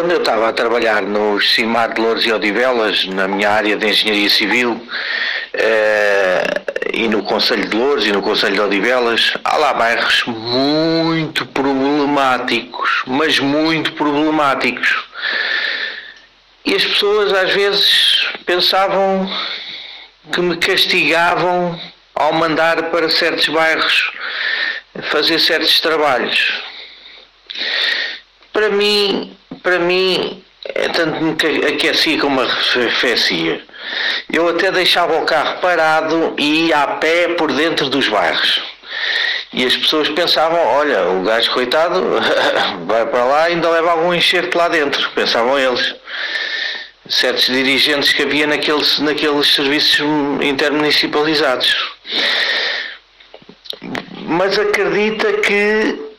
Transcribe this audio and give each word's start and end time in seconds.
quando 0.00 0.12
eu 0.12 0.20
estava 0.20 0.48
a 0.48 0.52
trabalhar 0.54 1.02
no 1.02 1.38
CIMAR 1.42 1.92
de 1.92 2.00
Louros 2.00 2.24
e 2.24 2.32
Odivelas, 2.32 3.04
na 3.04 3.28
minha 3.28 3.50
área 3.50 3.76
de 3.76 3.86
Engenharia 3.86 4.30
Civil, 4.30 4.88
eh, 5.52 6.42
e 6.94 7.06
no 7.06 7.22
Conselho 7.22 7.68
de 7.68 7.76
Louros 7.76 8.06
e 8.06 8.10
no 8.10 8.22
Conselho 8.22 8.54
de 8.54 8.60
Odivelas, 8.62 9.34
há 9.44 9.58
lá 9.58 9.74
bairros 9.74 10.24
muito 10.24 11.44
problemáticos, 11.44 13.02
mas 13.06 13.38
muito 13.40 13.92
problemáticos. 13.92 15.04
E 16.64 16.74
as 16.74 16.82
pessoas 16.82 17.34
às 17.34 17.52
vezes 17.52 18.26
pensavam 18.46 19.30
que 20.32 20.40
me 20.40 20.56
castigavam 20.56 21.78
ao 22.14 22.32
mandar 22.32 22.84
para 22.84 23.10
certos 23.10 23.50
bairros 23.50 24.10
fazer 25.10 25.38
certos 25.38 25.78
trabalhos. 25.78 26.62
Para 28.50 28.70
mim, 28.70 29.36
para 29.62 29.78
mim, 29.78 30.42
é 30.64 30.88
tanto 30.88 31.22
me 31.22 31.32
aquecia 31.66 32.20
como 32.20 32.40
arrefecia. 32.40 33.62
Eu 34.32 34.48
até 34.48 34.70
deixava 34.70 35.18
o 35.18 35.24
carro 35.24 35.60
parado 35.60 36.34
e 36.38 36.68
ia 36.68 36.78
a 36.78 36.86
pé 36.86 37.28
por 37.28 37.52
dentro 37.52 37.88
dos 37.88 38.08
bairros. 38.08 38.62
E 39.52 39.64
as 39.64 39.76
pessoas 39.76 40.08
pensavam, 40.10 40.60
olha, 40.64 41.08
o 41.08 41.22
gajo 41.22 41.50
coitado 41.52 42.20
vai 42.86 43.04
para 43.06 43.24
lá 43.24 43.50
e 43.50 43.54
ainda 43.54 43.70
leva 43.70 43.92
algum 43.92 44.14
enxerto 44.14 44.56
lá 44.56 44.68
dentro, 44.68 45.10
pensavam 45.10 45.58
eles. 45.58 45.94
Certos 47.08 47.46
dirigentes 47.46 48.12
que 48.12 48.22
havia 48.22 48.46
naqueles, 48.46 49.00
naqueles 49.00 49.52
serviços 49.52 50.06
intermunicipalizados. 50.40 51.74
Mas 54.26 54.56
acredita 54.56 55.32
que 55.32 56.09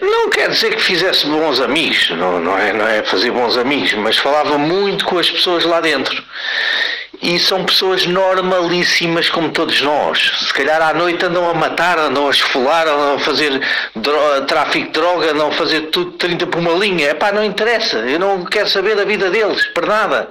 não 0.00 0.30
quer 0.30 0.50
dizer 0.50 0.74
que 0.74 0.82
fizesse 0.82 1.26
bons 1.26 1.60
amigos, 1.60 2.10
não, 2.10 2.40
não, 2.40 2.58
é, 2.58 2.72
não 2.72 2.86
é 2.86 3.02
fazer 3.02 3.30
bons 3.30 3.56
amigos, 3.56 3.94
mas 3.94 4.16
falava 4.16 4.58
muito 4.58 5.04
com 5.04 5.18
as 5.18 5.30
pessoas 5.30 5.64
lá 5.64 5.80
dentro. 5.80 6.22
E 7.20 7.38
são 7.38 7.64
pessoas 7.64 8.06
normalíssimas 8.06 9.28
como 9.28 9.50
todos 9.50 9.80
nós. 9.80 10.30
Se 10.46 10.54
calhar 10.54 10.80
à 10.80 10.94
noite 10.94 11.24
andam 11.24 11.50
a 11.50 11.54
matar, 11.54 11.98
andam 11.98 12.28
a 12.28 12.30
esfolar, 12.30 12.86
andam 12.86 13.14
a 13.14 13.18
fazer 13.18 13.60
tráfico 14.46 14.86
de 14.86 14.92
droga, 14.92 15.32
andam 15.32 15.48
a 15.48 15.52
fazer 15.52 15.80
tudo 15.90 16.12
30 16.12 16.46
por 16.46 16.60
uma 16.60 16.72
linha. 16.72 17.08
É 17.08 17.14
pá, 17.14 17.32
não 17.32 17.44
interessa. 17.44 17.98
Eu 17.98 18.20
não 18.20 18.44
quero 18.44 18.68
saber 18.68 18.94
da 18.94 19.04
vida 19.04 19.30
deles, 19.30 19.66
por 19.74 19.86
nada. 19.86 20.30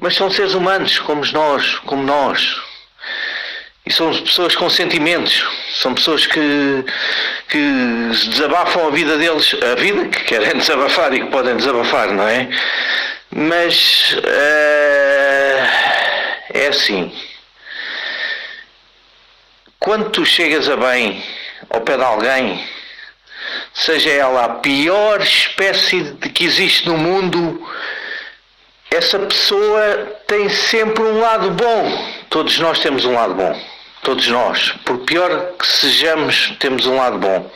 Mas 0.00 0.14
são 0.14 0.30
seres 0.30 0.54
humanos 0.54 1.00
como 1.00 1.24
nós, 1.32 1.74
como 1.80 2.04
nós. 2.04 2.60
E 3.84 3.92
são 3.92 4.10
pessoas 4.22 4.54
com 4.54 4.70
sentimentos, 4.70 5.44
são 5.74 5.92
pessoas 5.92 6.24
que, 6.24 6.84
que 7.48 8.28
desabafam 8.30 8.86
a 8.86 8.90
vida 8.90 9.16
deles, 9.18 9.56
a 9.60 9.74
vida 9.74 10.06
que 10.08 10.22
querem 10.24 10.54
desabafar 10.58 11.12
e 11.12 11.20
que 11.20 11.30
podem 11.30 11.56
desabafar, 11.56 12.12
não 12.12 12.26
é? 12.28 12.48
Mas 13.34 14.12
uh, 14.18 14.22
é 16.54 16.68
assim. 16.68 17.12
Quando 19.80 20.10
tu 20.10 20.24
chegas 20.24 20.68
a 20.68 20.76
bem 20.76 21.24
ao 21.68 21.80
pé 21.80 21.96
de 21.96 22.04
alguém, 22.04 22.64
seja 23.74 24.10
ela 24.10 24.44
a 24.44 24.48
pior 24.48 25.20
espécie 25.20 26.02
de 26.02 26.28
que 26.28 26.44
existe 26.44 26.86
no 26.86 26.96
mundo, 26.96 27.68
essa 28.92 29.18
pessoa 29.18 30.20
tem 30.28 30.48
sempre 30.50 31.02
um 31.02 31.18
lado 31.18 31.50
bom. 31.50 32.12
Todos 32.30 32.58
nós 32.60 32.78
temos 32.78 33.04
um 33.04 33.14
lado 33.14 33.34
bom. 33.34 33.71
Todos 34.02 34.26
nós. 34.28 34.72
Por 34.84 34.98
pior 34.98 35.52
que 35.58 35.66
sejamos, 35.66 36.54
temos 36.58 36.86
um 36.86 36.96
lado 36.96 37.18
bom. 37.18 37.50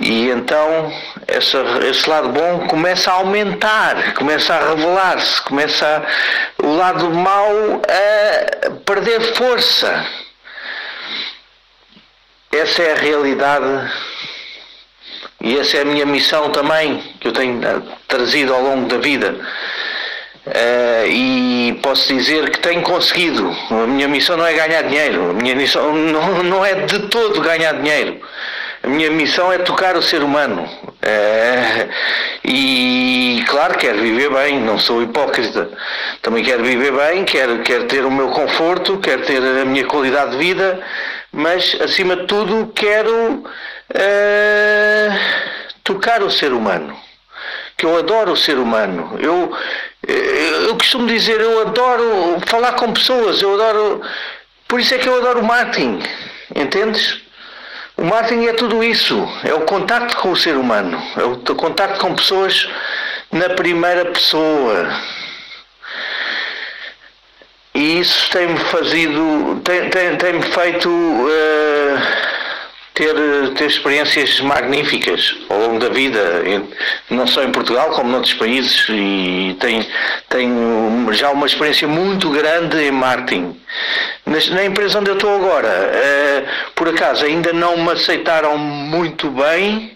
E 0.00 0.28
então 0.30 0.92
essa, 1.28 1.58
esse 1.88 2.08
lado 2.08 2.30
bom 2.30 2.66
começa 2.66 3.10
a 3.10 3.14
aumentar, 3.14 4.14
começa 4.14 4.54
a 4.54 4.70
revelar-se, 4.70 5.40
começa 5.42 5.86
a, 5.86 6.64
o 6.64 6.76
lado 6.76 7.10
mau 7.10 7.82
a 7.86 8.70
perder 8.84 9.20
força. 9.34 10.04
Essa 12.50 12.82
é 12.82 12.92
a 12.92 12.96
realidade 12.96 13.92
e 15.40 15.58
essa 15.58 15.76
é 15.76 15.82
a 15.82 15.84
minha 15.84 16.06
missão 16.06 16.50
também, 16.50 17.00
que 17.20 17.28
eu 17.28 17.32
tenho 17.32 17.60
trazido 18.08 18.54
ao 18.54 18.62
longo 18.62 18.88
da 18.88 18.98
vida. 18.98 19.36
Uh, 20.46 21.06
e 21.08 21.80
posso 21.82 22.12
dizer 22.14 22.50
que 22.50 22.58
tenho 22.58 22.82
conseguido. 22.82 23.50
A 23.70 23.86
minha 23.86 24.06
missão 24.06 24.36
não 24.36 24.46
é 24.46 24.52
ganhar 24.52 24.82
dinheiro, 24.82 25.30
a 25.30 25.32
minha 25.32 25.54
missão 25.54 25.90
não, 25.96 26.42
não 26.42 26.64
é 26.64 26.74
de 26.84 26.98
todo 27.08 27.40
ganhar 27.40 27.72
dinheiro. 27.80 28.20
A 28.82 28.88
minha 28.88 29.10
missão 29.10 29.50
é 29.50 29.56
tocar 29.56 29.96
o 29.96 30.02
ser 30.02 30.22
humano. 30.22 30.64
Uh, 30.64 31.88
e 32.44 33.42
claro, 33.48 33.78
quero 33.78 33.98
viver 33.98 34.30
bem, 34.30 34.60
não 34.60 34.78
sou 34.78 35.02
hipócrita. 35.02 35.70
Também 36.20 36.44
quero 36.44 36.62
viver 36.62 36.92
bem, 36.92 37.24
quero, 37.24 37.60
quero 37.60 37.86
ter 37.86 38.04
o 38.04 38.10
meu 38.10 38.28
conforto, 38.28 38.98
quero 38.98 39.22
ter 39.22 39.42
a 39.42 39.64
minha 39.64 39.86
qualidade 39.86 40.32
de 40.32 40.36
vida, 40.36 40.78
mas 41.32 41.74
acima 41.80 42.16
de 42.16 42.26
tudo 42.26 42.70
quero 42.74 43.44
uh, 43.94 45.18
tocar 45.82 46.22
o 46.22 46.30
ser 46.30 46.52
humano 46.52 46.94
que 47.76 47.84
eu 47.84 47.98
adoro 47.98 48.32
o 48.32 48.36
ser 48.36 48.58
humano. 48.58 49.16
Eu, 49.20 49.52
eu 50.08 50.76
costumo 50.76 51.06
dizer, 51.06 51.40
eu 51.40 51.60
adoro 51.60 52.38
falar 52.46 52.72
com 52.72 52.92
pessoas, 52.92 53.40
eu 53.42 53.54
adoro. 53.54 54.02
Por 54.68 54.80
isso 54.80 54.94
é 54.94 54.98
que 54.98 55.08
eu 55.08 55.16
adoro 55.18 55.40
o 55.40 55.44
marketing, 55.44 56.02
entendes? 56.54 57.20
O 57.96 58.04
marketing 58.04 58.46
é 58.46 58.52
tudo 58.54 58.82
isso, 58.82 59.28
é 59.44 59.54
o 59.54 59.60
contacto 59.60 60.16
com 60.16 60.32
o 60.32 60.36
ser 60.36 60.56
humano, 60.56 61.00
é 61.16 61.22
o 61.22 61.36
contacto 61.54 62.00
com 62.00 62.14
pessoas 62.14 62.68
na 63.30 63.50
primeira 63.50 64.06
pessoa. 64.06 64.88
E 67.74 68.00
isso 68.00 68.30
tem-me 68.30 68.58
fazido, 68.58 69.60
tem-me 69.64 69.90
tem, 69.90 70.16
tem 70.16 70.42
feito. 70.42 70.88
Uh, 70.88 72.23
ter, 72.94 73.14
ter 73.56 73.66
experiências 73.66 74.40
magníficas 74.40 75.36
ao 75.50 75.58
longo 75.58 75.80
da 75.80 75.88
vida, 75.88 76.42
não 77.10 77.26
só 77.26 77.42
em 77.42 77.50
Portugal 77.50 77.90
como 77.90 78.10
noutros 78.10 78.34
países, 78.34 78.86
e 78.88 79.56
tenho, 79.58 79.84
tenho 80.28 81.12
já 81.12 81.30
uma 81.30 81.46
experiência 81.46 81.88
muito 81.88 82.30
grande 82.30 82.80
em 82.80 82.92
marketing. 82.92 83.60
Na 84.24 84.64
empresa 84.64 85.00
onde 85.00 85.10
eu 85.10 85.14
estou 85.14 85.34
agora, 85.34 85.68
eh, 85.68 86.44
por 86.74 86.88
acaso 86.88 87.26
ainda 87.26 87.52
não 87.52 87.76
me 87.76 87.90
aceitaram 87.90 88.56
muito 88.56 89.28
bem, 89.30 89.94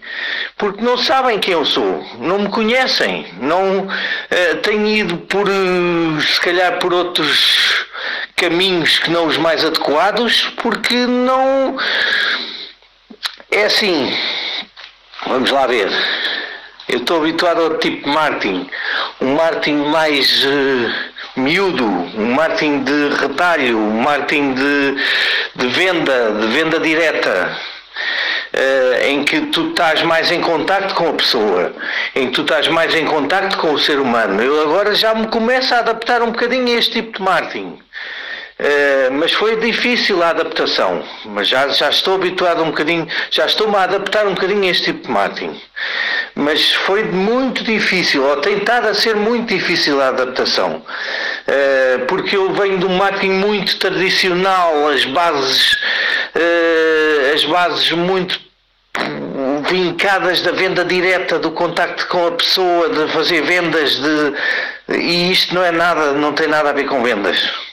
porque 0.57 0.83
não 0.83 0.97
sabem 0.97 1.39
quem 1.39 1.53
eu 1.53 1.65
sou, 1.65 2.05
não 2.19 2.39
me 2.39 2.49
conhecem, 2.49 3.25
não 3.41 3.87
eh, 4.29 4.55
tenho 4.55 4.85
ido 4.85 5.17
por, 5.17 5.47
se 6.21 6.39
calhar, 6.41 6.77
por 6.79 6.93
outros 6.93 7.85
caminhos 8.35 8.99
que 8.99 9.09
não 9.09 9.25
os 9.25 9.37
mais 9.37 9.65
adequados, 9.65 10.43
porque 10.61 10.95
não 10.95 11.77
é 13.59 13.65
assim, 13.65 14.17
vamos 15.27 15.51
lá 15.51 15.67
ver. 15.67 15.91
Eu 16.87 16.99
estou 16.99 17.17
habituado 17.17 17.61
ao 17.61 17.77
tipo 17.77 18.05
de 18.05 18.15
marketing, 18.15 18.69
um 19.21 19.35
marketing 19.35 19.75
mais 19.89 20.45
uh, 20.45 21.39
miúdo, 21.39 21.85
um 21.85 22.33
marketing 22.33 22.83
de 22.83 23.09
retalho, 23.15 23.77
um 23.77 24.01
marketing 24.01 24.53
de, 24.53 24.95
de 25.55 25.67
venda, 25.67 26.31
de 26.39 26.47
venda 26.47 26.79
direta. 26.79 27.57
Uh, 28.51 29.05
em 29.05 29.23
que 29.23 29.41
tu 29.47 29.69
estás 29.69 30.01
mais 30.01 30.31
em 30.31 30.41
contacto 30.41 30.95
com 30.95 31.09
a 31.09 31.13
pessoa, 31.13 31.71
em 32.15 32.27
que 32.27 32.33
tu 32.33 32.41
estás 32.41 32.67
mais 32.67 32.95
em 32.95 33.05
contacto 33.05 33.57
com 33.57 33.73
o 33.73 33.79
ser 33.79 33.99
humano. 33.99 34.41
Eu 34.41 34.63
agora 34.63 34.95
já 34.95 35.13
me 35.13 35.27
começo 35.27 35.75
a 35.75 35.79
adaptar 35.79 36.23
um 36.23 36.31
bocadinho 36.31 36.67
a 36.67 36.79
este 36.79 36.93
tipo 36.93 37.19
de 37.19 37.23
marketing. 37.23 37.77
Uh, 38.59 39.13
mas 39.13 39.31
foi 39.31 39.55
difícil 39.55 40.21
a 40.21 40.31
adaptação. 40.31 41.01
Mas 41.23 41.47
já, 41.47 41.69
já 41.69 41.89
estou 41.89 42.15
habituado 42.15 42.61
um 42.61 42.71
bocadinho, 42.71 43.07
já 43.31 43.45
estou-me 43.45 43.73
a 43.77 43.83
adaptar 43.83 44.27
um 44.27 44.33
bocadinho 44.33 44.63
a 44.63 44.67
este 44.67 44.85
tipo 44.85 45.07
de 45.07 45.11
marketing. 45.11 45.61
Mas 46.35 46.73
foi 46.73 47.05
muito 47.05 47.63
difícil, 47.63 48.21
ou 48.21 48.35
tem 48.41 48.57
estado 48.57 48.89
a 48.89 48.93
ser 48.93 49.15
muito 49.15 49.47
difícil 49.47 50.01
a 50.01 50.09
adaptação. 50.09 50.83
Uh, 51.47 52.05
porque 52.07 52.35
eu 52.35 52.51
venho 52.53 52.79
de 52.79 52.85
um 52.85 52.97
marketing 52.97 53.31
muito 53.31 53.77
tradicional, 53.79 54.89
as 54.89 55.05
bases, 55.05 55.73
uh, 56.35 57.33
as 57.33 57.45
bases 57.45 57.91
muito 57.93 58.41
vincadas 59.69 60.41
da 60.41 60.51
venda 60.51 60.83
direta, 60.83 61.39
do 61.39 61.51
contacto 61.51 62.07
com 62.07 62.27
a 62.27 62.31
pessoa, 62.31 62.89
de 62.89 63.07
fazer 63.13 63.41
vendas, 63.41 63.95
de... 63.95 64.97
e 64.97 65.31
isto 65.31 65.55
não 65.55 65.63
é 65.63 65.71
nada, 65.71 66.11
não 66.11 66.33
tem 66.33 66.47
nada 66.47 66.71
a 66.71 66.73
ver 66.73 66.85
com 66.85 67.01
vendas 67.01 67.68